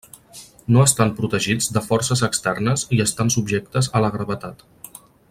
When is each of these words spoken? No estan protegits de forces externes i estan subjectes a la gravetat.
No 0.75 0.81
estan 0.85 1.11
protegits 1.19 1.69
de 1.77 1.83
forces 1.89 2.25
externes 2.29 2.87
i 2.99 3.03
estan 3.09 3.33
subjectes 3.37 3.95
a 3.99 4.03
la 4.07 4.15
gravetat. 4.17 4.69